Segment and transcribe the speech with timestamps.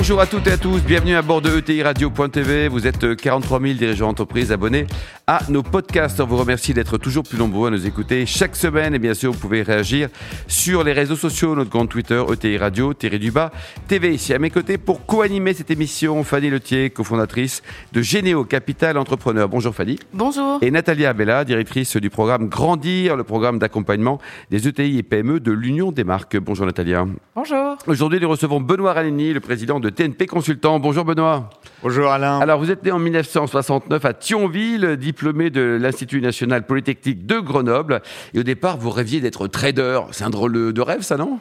[0.00, 2.68] Bonjour à toutes et à tous, bienvenue à bord de ETI Radio.tv.
[2.68, 4.86] Vous êtes 43 000 dirigeants d'entreprise abonnés
[5.26, 6.18] à nos podcasts.
[6.20, 8.94] On vous remercie d'être toujours plus nombreux à nous écouter chaque semaine.
[8.94, 10.08] Et bien sûr, vous pouvez réagir
[10.48, 13.50] sur les réseaux sociaux, notre compte Twitter, ETI Radio, Thierry Dubas,
[13.88, 16.24] TV ici à mes côtés pour co-animer cette émission.
[16.24, 17.62] Fanny Letier, cofondatrice
[17.92, 19.50] de Généo Capital Entrepreneur.
[19.50, 19.98] Bonjour Fanny.
[20.14, 20.60] Bonjour.
[20.62, 24.18] Et Nathalie Abella, directrice du programme Grandir, le programme d'accompagnement
[24.50, 26.38] des ETI et PME de l'Union des marques.
[26.38, 26.94] Bonjour Nathalie.
[27.36, 27.76] Bonjour.
[27.86, 30.78] Aujourd'hui, nous recevons Benoît Ralini, le président de TNP Consultant.
[30.78, 31.50] Bonjour Benoît.
[31.82, 32.40] Bonjour Alain.
[32.40, 38.02] Alors vous êtes né en 1969 à Thionville, diplômé de l'Institut national polytechnique de Grenoble.
[38.34, 40.00] Et au départ, vous rêviez d'être trader.
[40.12, 41.38] C'est un drôle de rêve, ça, non?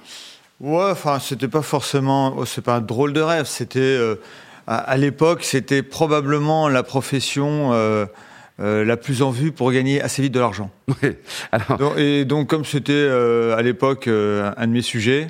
[0.59, 2.33] Ouais, enfin, c'était pas forcément.
[2.37, 3.45] Oh, c'est pas un drôle de rêve.
[3.45, 3.79] C'était.
[3.79, 4.15] Euh,
[4.67, 7.71] à, l'époque, c'était probablement la profession.
[7.73, 8.05] Euh,
[8.61, 10.69] euh, la plus en vue pour gagner assez vite de l'argent.
[11.01, 11.15] Oui.
[11.53, 11.97] Alors...
[11.97, 15.27] et donc, comme c'était à l'époque un de mes sujets,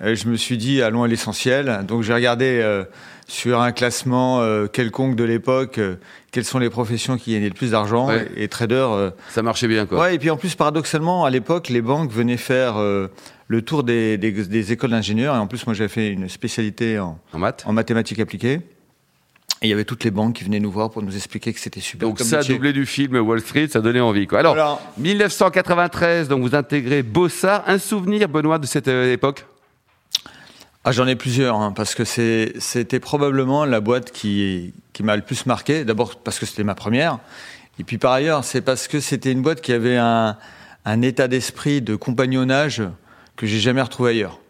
[0.00, 1.84] je me suis dit allons à l'essentiel.
[1.86, 2.84] Donc, j'ai regardé
[3.28, 5.96] sur un classement euh, quelconque de l'époque, euh,
[6.32, 8.86] quelles sont les professions qui gagnaient le plus d'argent et, trader.
[8.90, 10.00] Euh, ça marchait bien, quoi.
[10.00, 14.16] Ouais, et puis en plus, paradoxalement, à l'époque, les banques venaient faire le tour des,
[14.16, 15.36] des, écoles d'ingénieurs.
[15.36, 18.60] Et en plus, moi, j'avais fait une spécialité en, en, mathématiques appliquées.
[19.60, 21.58] Et il y avait toutes les banques qui venaient nous voir pour nous expliquer que
[21.58, 22.08] c'était super.
[22.08, 24.26] Donc ça, doublé du film Wall Street, ça donnait envie.
[24.26, 24.38] Quoi.
[24.38, 27.64] Alors, Alors 1993, donc vous intégrez Bossard.
[27.66, 29.44] Un souvenir, Benoît, de cette époque?
[30.84, 35.46] Ah, J'en ai plusieurs, hein, parce que c'était probablement la boîte qui, m'a le plus
[35.46, 35.84] marqué.
[35.84, 37.18] D'abord parce que c'était ma première.
[37.78, 40.36] Et puis par ailleurs, c'est parce que c'était une boîte qui avait un,
[41.02, 42.82] état d'esprit de compagnonnage
[43.36, 44.40] que j'ai jamais retrouvé ailleurs.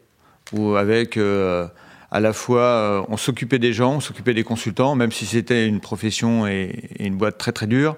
[0.52, 1.66] Où avec euh,
[2.10, 5.66] à la fois, euh, on s'occupait des gens, on s'occupait des consultants, même si c'était
[5.66, 7.96] une profession et, une boîte très très dure,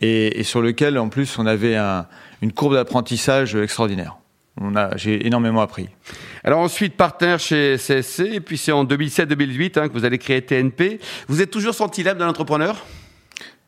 [0.00, 2.06] et, sur lequel en plus on avait un,
[2.42, 4.18] une courbe d'apprentissage extraordinaire
[4.96, 5.88] j'ai énormément appris.
[6.44, 10.42] Alors ensuite, partenaire chez CSC, et puis c'est en 2007-2008 hein, que vous allez créer
[10.42, 11.00] TNP.
[11.28, 12.84] Vous êtes toujours senti l'âme d'un entrepreneur?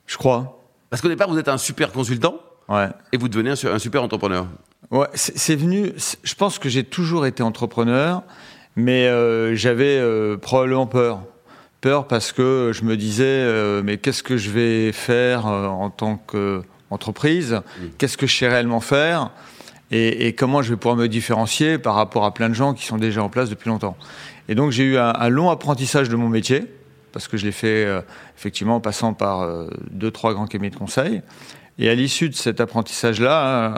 [0.06, 0.60] Je crois.
[0.88, 2.36] Parce qu'au départ, vous êtes un super consultant,
[2.68, 2.88] ouais.
[3.12, 4.46] et vous devenez un, super entrepreneur.
[4.90, 5.92] Ouais, c'est venu.
[6.22, 8.22] Je pense que j'ai toujours été entrepreneur,
[8.74, 11.22] mais euh, j'avais euh, probablement peur.
[11.80, 16.16] Peur parce que je me disais, euh, mais qu'est-ce que je vais faire en tant
[16.16, 17.52] qu'entreprise?
[17.52, 17.84] Mmh.
[17.96, 19.30] Qu'est-ce que je sais réellement faire?
[19.90, 22.98] Et, comment je vais pouvoir me différencier par rapport à plein de gens qui sont
[22.98, 23.96] déjà en place depuis longtemps.
[24.48, 26.64] Et donc j'ai eu un, un, long apprentissage de mon métier,
[27.12, 28.00] parce que je l'ai fait euh,
[28.36, 31.22] effectivement en passant par euh, deux, trois grands cabinets de conseil.
[31.82, 33.72] Et à l'issue de cet apprentissage-là,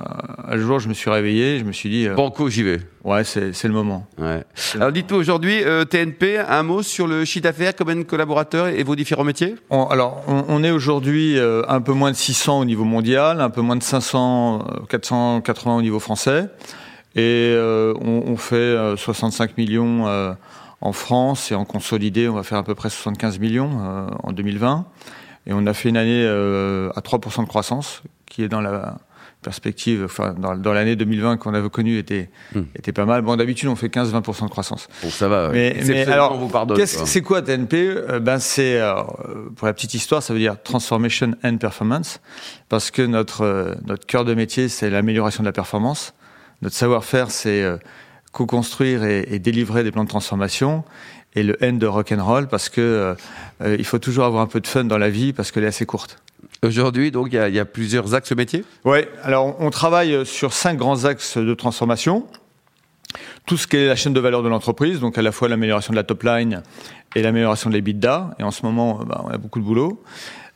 [0.48, 2.08] un jour, je me suis réveillé, je me suis dit.
[2.08, 2.80] Euh, Banco, j'y vais.
[3.04, 4.08] Ouais, c'est le moment.
[4.18, 4.42] Ouais.
[4.74, 8.82] Alors, dites-moi aujourd'hui, euh, TNP, un mot sur le chiffre d'affaires, combien de collaborateurs et
[8.82, 9.54] vos différents métiers?
[9.70, 13.50] Alors, on, on est aujourd'hui euh, un peu moins de 600 au niveau mondial, un
[13.50, 16.48] peu moins de 500, 480 au niveau français.
[17.14, 20.06] Et euh, on, on, fait 65 millions
[20.80, 24.86] en France et en consolidé, on va faire à peu près 75 millions en 2020.
[25.46, 28.98] Et on a fait une année euh, à 3% de croissance, qui est dans la
[29.42, 32.62] perspective, enfin, dans, dans l'année 2020 qu'on avait connue était, hmm.
[32.76, 33.22] était pas mal.
[33.22, 34.88] Bon, d'habitude, on fait 15-20% de croissance.
[35.02, 35.48] Bon, ça va.
[35.48, 38.94] Mais, mais alors, vous pardonne, c'est quoi TNP euh, Ben, c'est, euh,
[39.56, 42.20] pour la petite histoire, ça veut dire Transformation and Performance,
[42.68, 46.14] parce que notre, notre cœur de métier, c'est l'amélioration de la performance.
[46.62, 47.64] Notre savoir-faire, c'est
[48.30, 50.84] co-construire et, et, délivrer des plans de transformation
[51.34, 53.14] et le N de rock'n'roll parce que euh,
[53.62, 55.68] euh, il faut toujours avoir un peu de fun dans la vie parce qu'elle est
[55.68, 56.18] assez courte.
[56.64, 60.76] Aujourd'hui, donc, il y, y, a plusieurs axes métiers Oui, alors on travaille sur cinq
[60.76, 62.26] grands axes de transformation.
[63.46, 65.92] Tout ce qui est la chaîne de valeur de l'entreprise, donc à la fois l'amélioration
[65.92, 66.62] de la top line
[67.16, 68.36] et l'amélioration de l'EBITDA.
[68.38, 70.02] Et en ce moment, bah, on a beaucoup de boulot.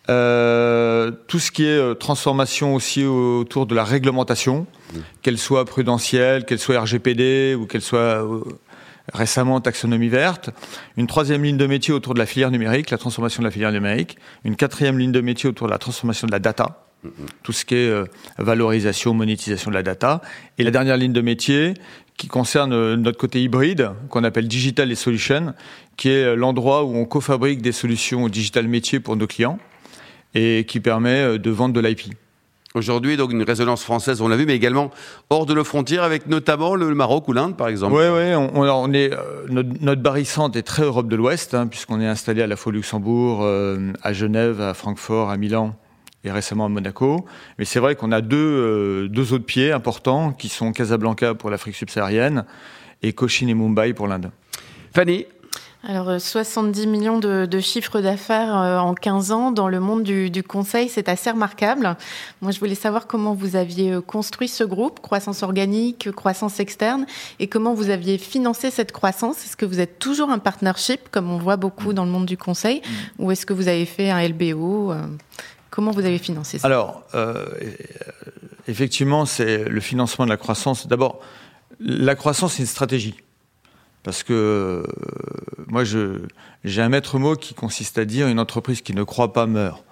[0.08, 4.60] Euh, tout ce qui est euh, transformation aussi autour de la réglementation,
[4.94, 4.98] mmh.
[5.22, 8.24] qu'elle soit prudentielle, qu'elle soit RGPD ou qu'elle soit
[9.12, 10.50] récemment taxonomie verte,
[10.96, 13.72] une troisième ligne de métier autour de la filière numérique, la transformation de la filière
[13.72, 16.86] numérique, une quatrième ligne de métier autour de la transformation de la data,
[17.42, 18.04] tout ce qui est euh,
[18.38, 20.22] valorisation, monétisation de la data,
[20.58, 21.74] et la dernière ligne de métier
[22.16, 25.54] qui concerne euh, notre côté hybride, qu'on appelle Digital et Solutions,
[25.96, 29.58] qui est euh, l'endroit où on cofabrique des solutions digital métiers pour nos clients
[30.34, 32.12] et qui permet de vendre de l'IP.
[32.76, 34.90] Aujourd'hui, donc une résonance française, on l'a vu, mais également
[35.30, 37.94] hors de nos frontières, avec notamment le Maroc ou l'Inde, par exemple.
[37.94, 41.68] Oui, oui, on, on, est euh, notre, notre barycentre est très Europe de l'Ouest, hein,
[41.68, 45.74] puisqu'on est installé à la fois au Luxembourg, euh, à Genève, à Francfort, à Milan
[46.22, 47.24] et récemment à Monaco.
[47.58, 51.48] Mais c'est vrai qu'on a deux, euh, deux autres pieds importants qui sont Casablanca pour
[51.48, 52.44] l'Afrique subsaharienne
[53.02, 54.30] et Cochin et Mumbai pour l'Inde.
[54.92, 55.24] Fanny,
[55.88, 60.02] alors, 70 euh, millions de, de chiffres d'affaires euh, en 15 ans dans le monde
[60.02, 61.96] du, du conseil, c'est assez remarquable.
[62.42, 67.06] Moi, je voulais savoir comment vous aviez euh, construit ce groupe, croissance organique, croissance externe,
[67.38, 69.44] et comment vous aviez financé cette croissance.
[69.44, 72.36] Est-ce que vous êtes toujours un partnership, comme on voit beaucoup dans le monde du
[72.36, 73.22] conseil, mm.
[73.22, 74.92] ou est-ce que vous avez fait un LBO
[75.70, 76.66] Comment vous avez financé ça?
[76.66, 77.46] Alors, euh,
[78.66, 80.86] effectivement, c'est le financement de la croissance.
[80.86, 81.20] D'abord,
[81.78, 83.14] la croissance, c'est une stratégie.
[84.02, 84.84] Parce que
[85.76, 85.84] moi,
[86.64, 89.84] j'ai un maître mot qui consiste à dire une entreprise qui ne croit pas meurt.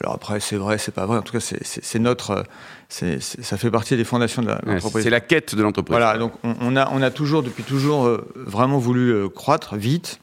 [0.00, 1.18] Alors après, c'est vrai, c'est pas vrai.
[1.18, 2.44] En tout cas, c'est notre,
[2.88, 5.02] ça fait partie des fondations de l'entreprise.
[5.02, 5.90] c'est la quête de l'entreprise.
[5.90, 6.16] Voilà.
[6.18, 10.20] Donc, on, a, on a toujours, depuis toujours, euh, vraiment voulu euh, croître vite.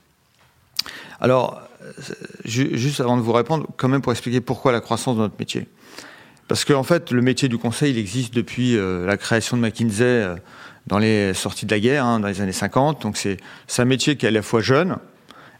[1.19, 1.61] Alors,
[2.45, 5.67] juste avant de vous répondre, quand même pour expliquer pourquoi la croissance de notre métier.
[6.47, 10.35] Parce qu'en fait, le métier du conseil, il existe depuis la création de McKinsey
[10.87, 13.01] dans les sorties de la guerre, hein, dans les années 50.
[13.01, 13.37] Donc c'est
[13.77, 14.97] un métier qui est à la fois jeune,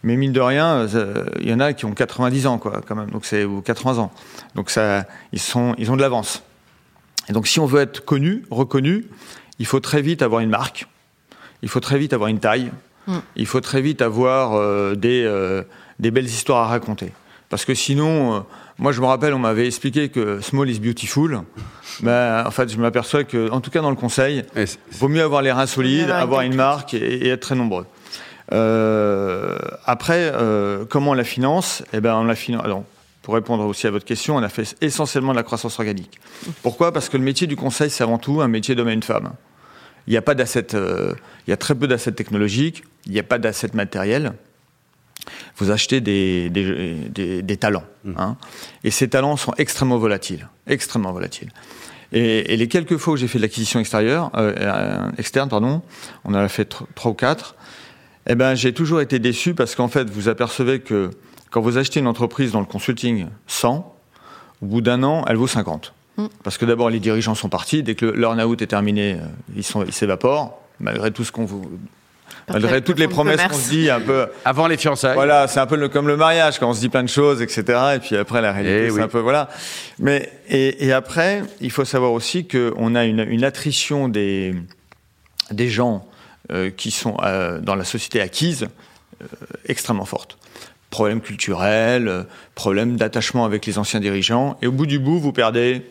[0.03, 2.95] mais mine de rien, euh, il y en a qui ont 90 ans, quoi, quand
[2.95, 3.11] même.
[3.11, 4.11] Donc c'est ou 80 ans.
[4.55, 6.43] Donc ça, ils sont, ils ont de l'avance.
[7.29, 9.05] Et donc si on veut être connu, reconnu,
[9.59, 10.87] il faut très vite avoir une marque.
[11.61, 12.71] Il faut très vite avoir une taille.
[13.07, 13.17] Mm.
[13.35, 15.63] Il faut très vite avoir euh, des, euh,
[15.99, 17.11] des belles histoires à raconter.
[17.51, 18.45] Parce que sinon,
[18.79, 21.41] moi, je me rappelle, on m'avait expliqué que small is beautiful.
[21.99, 25.21] Ben, en fait, je m'aperçois que, en tout cas dans le conseil, il vaut mieux
[25.21, 27.85] avoir les reins solides, avoir une marque et, être très nombreux.
[28.53, 31.83] Euh, après, euh, comment on la finance?
[31.93, 32.63] Eh ben, on la finance.
[32.63, 32.83] Alors,
[33.21, 36.19] pour répondre aussi à votre question, on a fait essentiellement de la croissance organique.
[36.63, 36.91] Pourquoi?
[36.91, 39.33] Parce que le métier du conseil, c'est avant tout un métier d'homme et une femme.
[40.07, 41.13] Il n'y a pas d'assets, euh,
[41.45, 44.33] il y a très peu d'assets technologiques, il n'y a pas d'assets matériels
[45.61, 47.83] vous achetez des, des, talents.
[48.03, 48.13] Mmh.
[48.17, 48.35] Hein.
[48.83, 50.49] et ces talents sont extrêmement volatiles.
[50.65, 51.51] Extrêmement volatiles.
[52.11, 55.83] Et, les quelques fois où j'ai fait de l'acquisition extérieure, euh, euh, externe, pardon,
[56.25, 57.55] on en a fait trois ou quatre,
[58.27, 61.11] eh ben, j'ai toujours été déçu parce qu'en fait, vous apercevez que
[61.51, 63.95] quand vous achetez une entreprise dans le consulting 100,
[64.63, 65.93] au bout d'un an, elle vaut 50.
[66.17, 66.25] Mmh.
[66.43, 67.83] Parce que d'abord, les dirigeants sont partis.
[67.83, 69.25] Dès que le out est terminé, euh,
[69.55, 71.69] ils s'évaporent, malgré tout ce qu'on vous
[72.49, 74.27] Malgré toutes les promesses qu'on se dit un peu.
[74.45, 75.15] Avant les fiançailles.
[75.15, 77.79] Voilà, c'est un peu comme le mariage, quand on se dit plein de choses, etc.
[77.95, 79.49] Et puis après, la réalité, eh c'est un peu, voilà.
[79.99, 84.55] Mais, et, après, il faut savoir aussi qu'on a une, attrition des,
[85.51, 86.07] des gens
[86.51, 88.67] euh, qui sont euh, dans la société acquise
[89.21, 89.25] euh,
[89.65, 90.37] extrêmement forte.
[90.89, 92.25] Problème culturel,
[92.55, 94.57] problème d'attachement avec les anciens dirigeants.
[94.61, 95.83] Et au bout du bout, vous perdez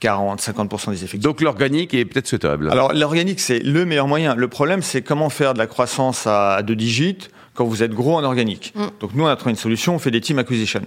[0.00, 1.20] 40, 50% des effectifs.
[1.20, 2.70] Donc l'organique est peut-être souhaitable.
[2.70, 4.34] Alors l'organique, c'est le meilleur moyen.
[4.34, 8.16] Le problème, c'est comment faire de la croissance à deux digits quand vous êtes gros
[8.16, 8.72] en organique.
[8.74, 8.86] Mm.
[9.00, 10.82] Donc nous, on a trouvé une solution, on fait des team acquisition.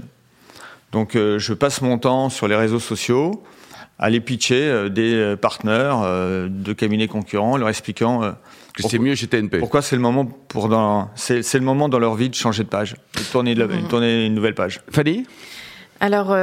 [0.92, 3.44] Donc euh, je passe mon temps sur les réseaux sociaux
[4.00, 6.01] à les pitcher euh, des euh, partenaires
[6.50, 8.33] de cabinets concurrents, leur expliquant
[8.74, 9.60] que c'est mieux chez TNP.
[9.60, 12.69] Pourquoi c'est le moment pour dans c'est, le moment dans leur vie de changer de
[12.69, 13.88] page, de tourner, de, mm.
[13.88, 14.81] tourner une nouvelle page.
[14.92, 15.27] Fanny?
[16.00, 16.36] Alors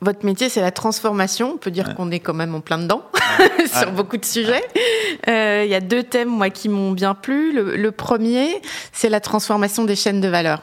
[0.00, 1.52] votre métier, c'est la transformation.
[1.54, 3.02] On peut dire qu'on est quand même en plein dedans
[3.66, 4.64] sur beaucoup de sujets.
[5.28, 7.52] Euh, il y a deux thèmes, moi, qui m'ont bien plu.
[7.52, 8.60] le premier,
[8.92, 10.60] c'est la transformation des chaînes de valeur.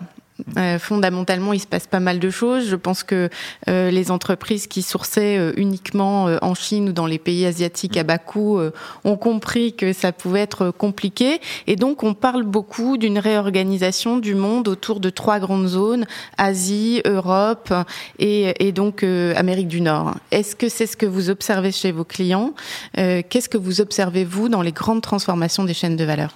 [0.58, 2.68] Euh, fondamentalement, il se passe pas mal de choses.
[2.68, 3.30] Je pense que
[3.70, 8.04] euh, les entreprises qui sourçaient euh, uniquement en Chine ou dans les pays asiatiques à
[8.04, 8.60] bas coût
[9.04, 11.40] ont compris que ça pouvait être compliqué.
[11.68, 16.06] Et donc, on parle beaucoup d'une réorganisation du monde autour de trois grandes zones
[16.38, 17.74] Asie, Europe
[18.20, 20.16] et, et donc Amérique du Nord.
[20.32, 22.54] Est-ce que c'est ce que vous observez chez vos clients?
[22.94, 26.32] Qu'est-ce que vous observez vous dans les grandes transformations des chaînes de valeur?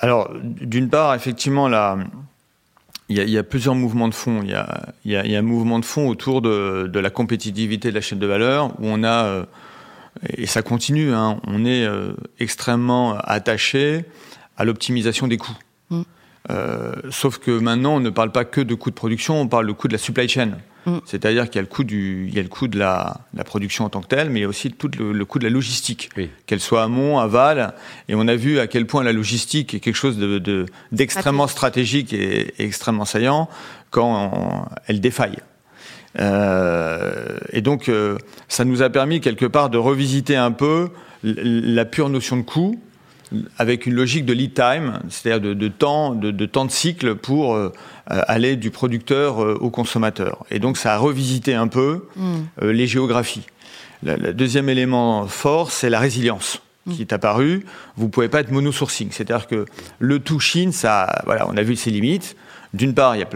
[0.00, 1.98] Alors, d'une part, effectivement, la,
[3.08, 4.42] il y, a, plusieurs mouvements de fond.
[4.42, 8.26] Il y a, un mouvement de fond autour de, la compétitivité de la chaîne de
[8.26, 9.44] valeur, où on a, euh,
[10.36, 14.04] et ça continue, hein, on est euh, extrêmement attaché
[14.56, 15.56] à l'optimisation des coûts.
[15.90, 16.02] Mm.
[16.50, 19.66] Euh, sauf que maintenant, on ne parle pas que de coûts de production, on parle
[19.68, 20.52] de coûts de la supply chain.
[20.86, 20.98] Mm.
[21.04, 23.42] C'est-à-dire qu'il y a le coût du, il y a le coût de la, la,
[23.42, 25.50] production en tant que telle, mais il y a aussi tout le, coût de la
[25.50, 26.10] logistique,
[26.46, 27.74] qu'elle soit amont, aval.
[28.08, 32.12] Et on a vu à quel point la logistique est quelque chose de, d'extrêmement stratégique
[32.12, 33.48] et, extrêmement saillant
[33.90, 35.38] quand elle défaille.
[36.18, 38.16] Euh, et donc, euh,
[38.48, 40.90] ça nous a permis quelque part de revisiter un peu
[41.22, 42.80] la pure notion de coût
[43.58, 47.72] avec une logique de lead time, c'est-à-dire de, temps, de, temps de cycle pour euh,
[48.06, 50.44] aller du producteur euh, au consommateur.
[50.50, 52.34] Et donc ça a revisité un peu mm.
[52.62, 53.46] euh, les géographies.
[54.02, 56.94] Le deuxième élément fort, c'est la résilience mm.
[56.94, 57.66] qui est apparu.
[57.96, 59.66] Vous pouvez pas être monosourcing, c'est-à-dire que
[59.98, 62.36] le tout Chine, ça, voilà, on a vu ses limites.
[62.74, 63.28] D'une part, il y a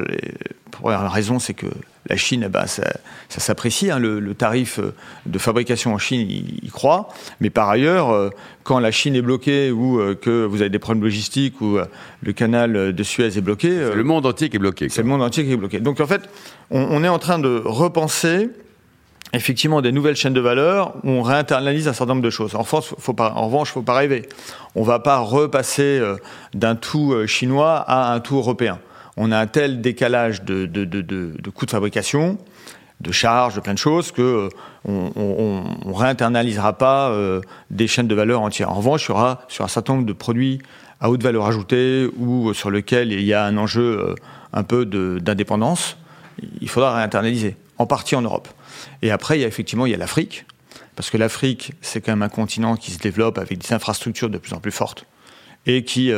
[0.84, 1.66] la raison, c'est que
[2.08, 2.84] la Chine, eh ben, ça,
[3.28, 3.90] s'apprécie.
[3.90, 3.98] Hein.
[3.98, 4.80] le, tarif
[5.26, 7.08] de fabrication en Chine, il, croît.
[7.40, 8.30] Mais par ailleurs,
[8.62, 11.78] quand la Chine est bloquée ou que vous avez des problèmes logistiques ou
[12.22, 14.88] le canal de Suez est bloqué, c'est le monde entier qui est bloqué.
[14.88, 15.80] C'est le monde entier qui est bloqué.
[15.80, 16.22] Donc en fait,
[16.70, 18.48] on, est en train de repenser
[19.32, 22.54] effectivement des nouvelles chaînes de valeur où on réinternalise un certain nombre de choses.
[22.54, 24.28] En, France, faut pas, en revanche, il ne faut pas rêver.
[24.74, 26.00] On ne va pas repasser
[26.54, 28.78] d'un tout chinois à un tout européen
[29.16, 32.38] on a un tel décalage de, de, coûts de fabrication,
[33.00, 34.48] de charges, de plein de choses, que euh,
[34.86, 37.40] on, réinternalisera pas euh,
[37.70, 38.70] des chaînes de valeur entières.
[38.70, 40.60] En revanche, sur un certain nombre de produits
[41.00, 44.14] à haute valeur ajoutée ou sur lesquels il y a un enjeu euh,
[44.52, 45.96] un peu d'indépendance,
[46.60, 48.48] il faudra réinternaliser, en partie en Europe.
[49.02, 50.46] Et après, il y a effectivement il y a l'Afrique,
[50.96, 54.38] parce que l'Afrique, c'est quand même un continent qui se développe avec des infrastructures de
[54.38, 55.06] plus en plus fortes
[55.66, 56.10] et qui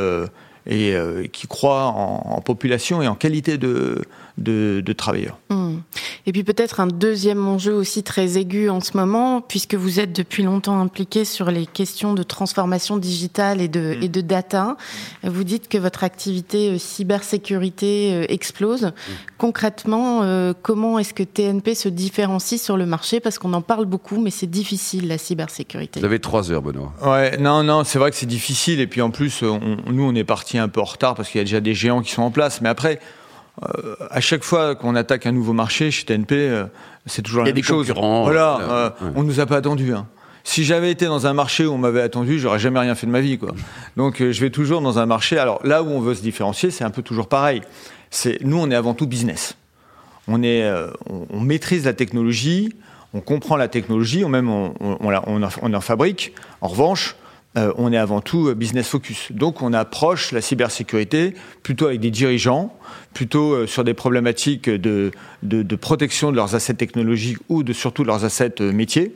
[0.67, 4.03] et euh, qui croit en, population et en qualité de,
[4.39, 5.39] de, travailleurs.
[5.51, 5.79] Hmm.
[6.27, 10.13] Et puis peut-être un deuxième enjeu aussi très aigu en ce moment, puisque vous êtes
[10.13, 14.03] depuis longtemps impliqué sur les questions de transformation digitale et de, hmm.
[14.03, 14.77] et de data.
[15.25, 18.85] Vous dites que votre activité euh, cybersécurité euh, explose.
[18.85, 19.13] Hmm.
[19.39, 23.19] Concrètement, comment est-ce que TNP se différencie sur le marché?
[23.19, 25.99] Parce qu'on en parle beaucoup, mais c'est difficile la cybersécurité.
[25.99, 26.93] Vous avez trois heures, Benoît.
[27.05, 28.79] Ouais, non, non, c'est vrai que c'est difficile.
[28.79, 31.43] Et puis en plus, nous, on est parti un peu en retard parce qu'il y
[31.43, 32.61] a déjà des géants qui sont en place.
[32.61, 33.01] Mais après,
[33.63, 36.65] euh, à chaque fois qu'on attaque un nouveau marché chez TNP, euh,
[37.07, 37.91] c'est toujours la même chose.
[37.91, 39.93] Voilà, euh, on nous a pas attendu.
[39.93, 40.07] Hein.
[40.45, 43.13] Si j'avais été dans un marché où on m'avait attendu, j'aurais jamais rien fait de
[43.13, 43.51] ma vie, quoi.
[43.97, 45.39] Donc, je vais toujours dans un marché.
[45.39, 47.61] Alors là où on veut se différencier, c'est un peu toujours pareil.
[48.11, 49.57] C'est nous, on est avant tout business.
[50.27, 50.69] On est,
[51.09, 52.75] on, maîtrise la technologie,
[53.13, 56.33] on comprend la technologie, on même on, on, on en fabrique.
[56.61, 57.17] En revanche,
[57.59, 59.31] euh, on est avant tout euh, business focus.
[59.31, 62.75] Donc on approche la cybersécurité plutôt avec des dirigeants,
[63.13, 65.11] plutôt euh, sur des problématiques de,
[65.81, 69.15] protection de leurs assets technologiques ou de surtout leurs assets métiers.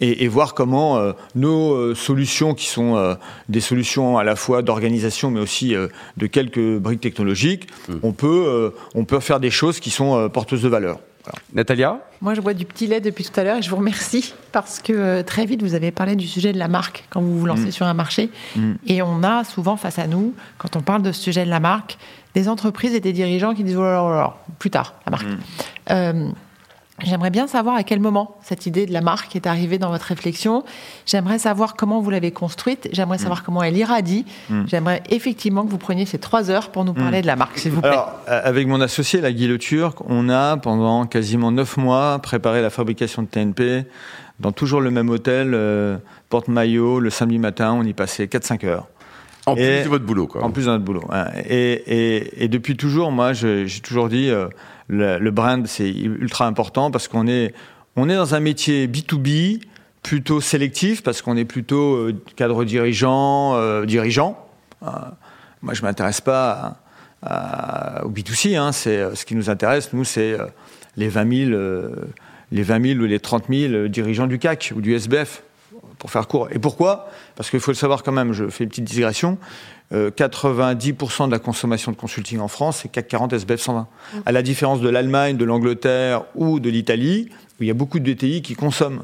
[0.00, 1.00] Et, voir comment
[1.36, 3.16] nos solutions, qui sont
[3.48, 5.76] des solutions à la fois d'organisation, mais aussi
[6.16, 7.92] de quelques briques technologiques, mmh.
[8.02, 10.98] on, peut, on peut faire des choses qui sont porteuses de valeur.
[11.52, 14.34] Natalia Moi, je bois du petit lait depuis tout à l'heure et je vous remercie
[14.52, 17.38] parce que euh, très vite, vous avez parlé du sujet de la marque quand vous
[17.38, 17.72] vous lancez mm.
[17.72, 18.30] sur un marché.
[18.56, 18.72] Mm.
[18.86, 21.60] Et on a souvent face à nous, quand on parle de ce sujet de la
[21.60, 21.98] marque,
[22.34, 25.26] des entreprises et des dirigeants qui disent oh là là, plus tard, la marque.
[25.26, 25.38] Mm.
[25.90, 26.28] Euh,
[27.00, 30.04] J'aimerais bien savoir à quel moment cette idée de la marque est arrivée dans votre
[30.04, 30.62] réflexion.
[31.06, 32.88] J'aimerais savoir comment vous l'avez construite.
[32.92, 33.44] J'aimerais savoir mm.
[33.44, 34.24] comment elle irradie.
[34.50, 34.64] Mm.
[34.66, 37.22] J'aimerais effectivement que vous preniez ces trois heures pour nous parler mm.
[37.22, 37.90] de la marque, s'il vous plaît.
[37.90, 42.62] Alors, avec mon associé, la Guy Le Turc, on a pendant quasiment neuf mois préparé
[42.62, 43.86] la fabrication de TNP
[44.38, 45.96] dans toujours le même hôtel, euh,
[46.28, 47.72] Porte-Maillot, le samedi matin.
[47.72, 48.86] On y passait 4-5 heures.
[49.46, 50.44] En plus de votre boulot, quoi.
[50.44, 51.02] En plus de notre boulot.
[51.48, 54.30] Et, depuis toujours, moi, j'ai toujours dit.
[54.30, 54.48] Euh,
[54.92, 57.54] le, brand, c'est ultra important parce qu'on est,
[57.96, 59.60] on est dans un métier B2B
[60.02, 64.46] plutôt sélectif parce qu'on est plutôt euh, cadre dirigeant, euh, dirigeant.
[64.82, 64.88] Euh,
[65.62, 66.78] moi, je m'intéresse pas
[68.04, 68.56] au B2C.
[68.56, 69.92] Hein, c'est ce qui nous intéresse.
[69.92, 70.36] Nous, c'est
[70.96, 71.60] les 20 000,
[72.50, 75.44] les 20 000 ou les 30 000 dirigeants du CAC ou du SBF,
[75.98, 76.48] pour faire court.
[76.52, 77.08] Et pourquoi?
[77.36, 78.32] Parce qu'il faut le savoir quand même.
[78.32, 79.38] Je fais une petite digression.
[79.92, 83.88] 90% euh, de la consommation de consulting en France, c'est CAC 40 SBF 120.
[84.24, 87.28] À la différence de l'Allemagne, de l'Angleterre ou de l'Italie,
[87.60, 89.02] où il y a beaucoup de DTI qui consomment.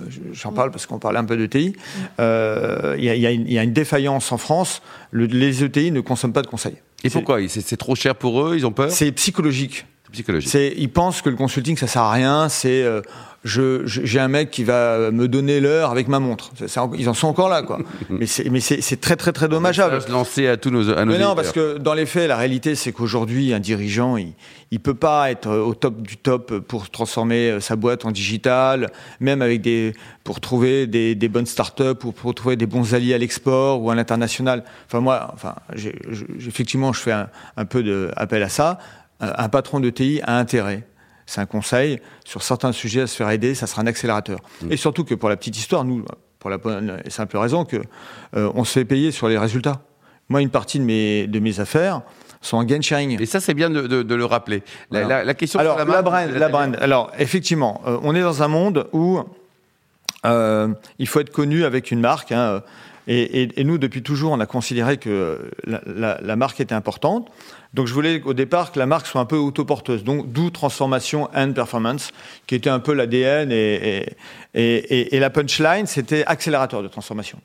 [0.00, 1.74] Euh, j'en parle parce qu'on parlait un peu d'ETI.
[2.20, 4.82] Euh, il y, a une défaillance en France.
[5.12, 6.76] les ETI ne consomment pas de conseils.
[7.04, 7.38] Et pourquoi?
[7.48, 8.56] C'est trop cher pour eux?
[8.56, 8.90] Ils ont peur?
[8.90, 9.86] C'est psychologique.
[10.16, 10.74] Psychologique.
[10.76, 12.48] Ils pensent que le consulting, ça sert à rien.
[12.48, 12.84] C'est
[13.46, 16.50] j'ai un mec qui va me donner l'heure avec ma montre.
[16.98, 17.78] ils en sont encore là, quoi.
[18.10, 20.00] mais c'est très, très, très dommageable.
[20.00, 22.36] Se lancer à tous nos, à nos Mais non, parce que dans les faits, la
[22.36, 24.32] réalité, c'est qu'aujourd'hui, un dirigeant, il,
[24.70, 28.90] il peut pas être au top du top pour transformer euh, sa boîte en digital,
[29.20, 29.92] même avec des,
[30.24, 33.90] pour trouver des, des bonnes startups ou pour trouver des bons alliés à l'export ou
[33.90, 34.64] à l'international.
[34.86, 35.54] Enfin, moi, enfin,
[36.46, 38.78] effectivement, je fais un, un peu de appel à ça.
[39.20, 40.86] Un patron de TI a intérêt
[41.26, 42.00] c'est un conseil.
[42.24, 44.38] Sur certains sujets à se faire aider, ça sera un accélérateur.
[44.62, 44.72] Mm.
[44.72, 46.04] Et surtout que pour la petite histoire, nous,
[46.38, 47.76] pour la bonne et simple raison que
[48.36, 49.82] euh, on se fait payer sur les résultats.
[50.28, 52.02] Moi, une partie de mes, de mes affaires
[52.40, 53.20] sont en gain sharing.
[53.20, 54.62] Et ça, c'est bien de, de, le rappeler.
[54.90, 56.76] La, la, question Alors, sur la, brand, la brand.
[56.80, 59.20] Alors, effectivement, euh, on est dans un monde où
[60.24, 60.68] euh,
[60.98, 62.30] il faut être connu avec une marque.
[62.32, 62.62] Hein,
[63.08, 67.30] et, nous, depuis toujours, on a considéré que la, marque était importante.
[67.72, 71.28] Donc je voulais au départ que la marque soit un peu autoporteuse, donc d'où transformation
[71.34, 72.10] and performance,
[72.46, 74.08] qui était un peu l'ADN et,
[75.12, 77.38] la punchline, c'était accélérateur de transformation.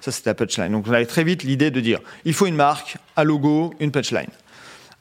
[0.00, 0.72] Ça, c'était la punchline.
[0.72, 3.90] Donc on avait très vite l'idée de dire, il faut une marque, un logo, une
[3.90, 4.30] punchline.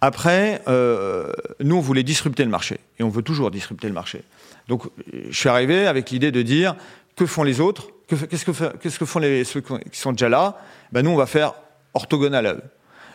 [0.02, 2.80] Après, euh, nous, on voulait disrupter le marché.
[3.00, 4.24] Et on veut toujours disrupter le marché.
[4.70, 4.84] Donc,
[5.30, 6.76] je suis arrivé avec l'idée de dire,
[7.20, 10.58] que font les autres Qu'est-ce que, font ceux qui sont déjà là?
[10.92, 11.54] Ben, Nous, on va faire
[11.94, 12.64] orthogonal à eux.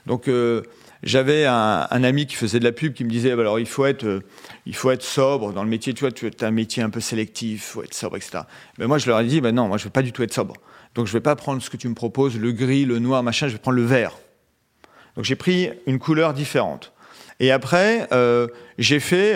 [0.07, 0.63] Donc, euh,
[1.03, 3.87] j'avais un, ami qui faisait de la pub qui me disait, bah, alors il faut
[3.87, 4.21] être, euh,
[4.67, 5.95] il faut être sobre dans le métier.
[5.95, 8.45] Tu vois, tu as un métier un peu sélectif, il faut être sobre, etc.
[8.79, 10.33] Mais moi, je leur ai dit, ben non, moi, je veux pas du tout être
[10.33, 10.55] sobre.
[10.95, 13.25] Donc, je ne vais pas prendre ce que tu me proposes, le gris, le noir,
[13.25, 13.49] machin.
[13.49, 14.13] Je vais prendre le vert.
[15.17, 16.93] Donc, j'ai pris une couleur différente.
[17.41, 18.47] Et après, euh,
[18.79, 19.35] j'ai fait.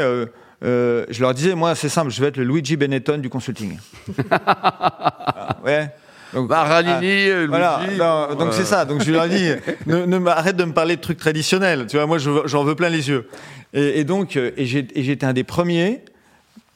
[0.64, 0.66] Euh,
[0.98, 3.78] euh, je leur disais, moi, c'est simple, je vais être le Luigi Benetton du consulting.
[4.30, 5.90] ah, ouais.
[6.32, 8.84] Donc, bah, euh, voilà, non, donc c'est ça.
[8.84, 9.50] Donc je leur ai dit,
[9.86, 11.86] ne, ne arrête de me parler de trucs traditionnels.
[11.88, 13.28] Tu vois, moi j'en veux plein les yeux.
[13.72, 16.04] Et, et donc, euh, et j'étais un des premiers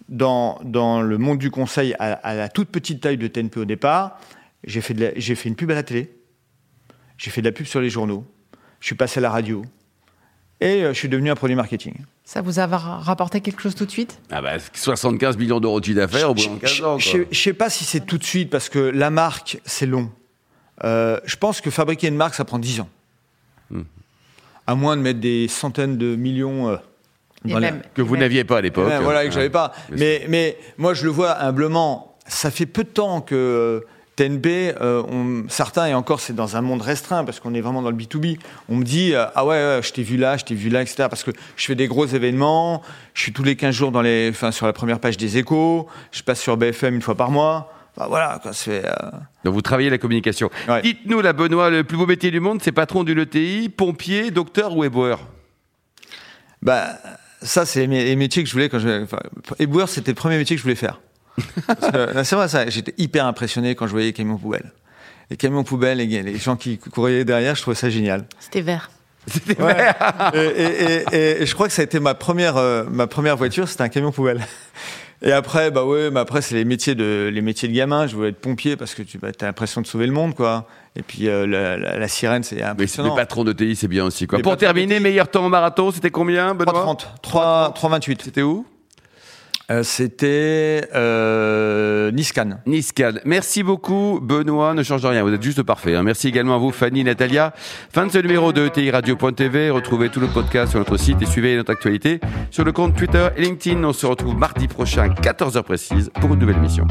[0.08, 3.64] dans, dans le monde du conseil à, à la toute petite taille de TNP au
[3.66, 4.18] départ.
[4.64, 6.14] J'ai fait, j'ai fait une pub à la télé.
[7.18, 8.24] J'ai fait de la pub sur les journaux.
[8.80, 9.62] Je suis passé à la radio.
[10.60, 11.94] Et je suis devenu un produit marketing.
[12.32, 14.18] Ça vous a rapporté quelque chose tout de suite?
[14.30, 16.98] Ah bah, 75 millions d'euros de chiffre d'affaires au bout de 15 ans.
[16.98, 20.10] Je ne sais pas si c'est tout de suite, parce que la marque, c'est long.
[20.82, 22.88] Euh, je pense que fabriquer une marque, ça prend 10 ans.
[23.68, 23.82] Hmm.
[24.66, 26.70] À moins de mettre des centaines de millions...
[26.70, 26.76] Euh,
[27.92, 28.90] que vous n'aviez pas à l'époque.
[29.02, 29.74] voilà, que j'avais pas.
[29.90, 32.16] Mais, mais moi, je le vois humblement.
[32.26, 33.84] Ça fait peu de temps que
[34.16, 37.82] TNB, euh, on, certains, et encore c'est dans un monde restreint, parce qu'on est vraiment
[37.82, 38.38] dans le B2B,
[38.68, 41.08] on me dit, euh, ah ouais, je t'ai vu là, je t'ai vu là, etc.
[41.08, 42.82] Parce que je fais des gros événements,
[43.14, 45.88] je suis tous les 15 jours dans les, enfin, sur la première page des échos,
[46.10, 47.72] je passe sur BFM une fois par mois.
[47.96, 48.84] Enfin, voilà, quoi, c'est...
[48.86, 48.92] Euh...
[49.44, 50.50] Donc vous travaillez la communication.
[50.68, 50.82] Ouais.
[50.82, 54.76] Dites-nous, la Benoît, le plus beau métier du monde, c'est patron d'une ETI, pompier, docteur
[54.76, 55.20] ou éboueur?
[56.62, 56.98] Bah,
[57.42, 59.02] ça, c'est les métiers que je voulais quand je...
[59.02, 59.18] Enfin,
[59.58, 61.00] éboueur, c'était le premier métier que je voulais faire.
[62.24, 62.68] C'est vrai, ça.
[62.68, 64.72] J'étais hyper impressionné quand je voyais les camions poubelles.
[65.30, 68.26] Les camions poubelles, les, les gens qui couraient derrière, je trouvais ça génial.
[68.38, 68.90] C'était vert.
[69.26, 70.32] C'était vert.
[70.34, 73.68] Et, et, et, je crois que ça a été ma première, euh, ma première voiture,
[73.68, 74.40] c'était un camion poubelle.
[75.24, 78.08] Et après, bah ouais, mais après c'est les métiers de les métiers de gamin.
[78.08, 80.66] Je voulais être pompier parce que tu bah, as l'impression de sauver le monde, quoi.
[80.96, 83.10] Et puis euh, la, la, la, sirène, c'est impressionnant.
[83.10, 84.40] Mais le patron de TI, c'est bien aussi, quoi.
[84.40, 87.72] Pour terminer, meilleur temps au marathon, c'était combien, Benoît 3,30.
[87.74, 88.18] 3,28.
[88.24, 88.66] C'était où?
[89.72, 92.58] Euh, c'était euh, Niscan.
[92.66, 93.12] Niscan.
[93.24, 94.74] Merci beaucoup, Benoît.
[94.74, 95.94] Ne change rien, vous êtes juste parfait.
[95.94, 96.02] Hein.
[96.02, 97.54] Merci également à vous, Fanny, Natalia.
[97.90, 99.70] Fin de ce numéro de ETI Radio.tv.
[99.70, 103.28] Retrouvez tous nos podcasts sur notre site et suivez notre actualité sur le compte Twitter
[103.36, 103.82] et LinkedIn.
[103.82, 106.86] On se retrouve mardi prochain, 14h précise, pour une nouvelle émission.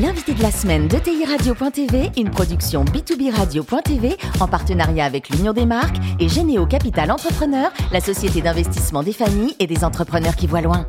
[0.00, 5.52] L'invité de la semaine de TI Radio.tv, une production B2B Radio.tv en partenariat avec l'Union
[5.52, 10.46] des marques et Généo Capital Entrepreneur, la société d'investissement des familles et des entrepreneurs qui
[10.46, 10.86] voient loin.